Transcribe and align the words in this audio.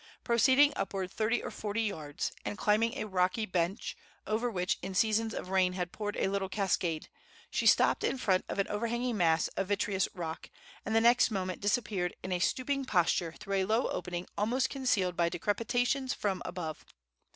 Proceeding 0.23 0.73
upward 0.75 1.11
thirty 1.11 1.43
or 1.43 1.51
forty 1.51 1.83
yards, 1.83 2.31
and 2.43 2.57
climbing 2.57 2.95
a 2.95 3.03
rocky 3.05 3.45
bench, 3.45 3.95
over 4.25 4.49
which 4.49 4.79
in 4.81 4.95
seasons 4.95 5.31
of 5.31 5.49
rain 5.49 5.73
had 5.73 5.91
poured 5.91 6.17
a 6.17 6.27
little 6.27 6.49
cascade, 6.49 7.07
she 7.51 7.67
stopped 7.67 8.03
in 8.03 8.17
front 8.17 8.43
of 8.49 8.57
an 8.57 8.67
overhanging 8.67 9.15
mass 9.15 9.47
of 9.49 9.67
vitreous 9.67 10.07
rock, 10.15 10.49
and 10.87 10.95
the 10.95 11.01
next 11.01 11.29
moment 11.29 11.61
disappeared 11.61 12.15
in 12.23 12.31
a 12.31 12.39
stooping 12.39 12.83
posture 12.83 13.35
through 13.39 13.53
a 13.53 13.65
low 13.65 13.89
opening 13.89 14.25
almost 14.39 14.71
concealed 14.71 15.15
by 15.15 15.29
decrepitations 15.29 16.15
from 16.15 16.41
above. 16.45 16.83